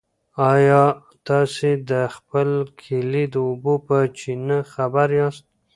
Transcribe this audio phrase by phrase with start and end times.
[0.51, 0.83] ایا
[1.27, 2.49] تاسي د خپل
[2.81, 5.43] کلي د اوبو په چینه خبر یاست؟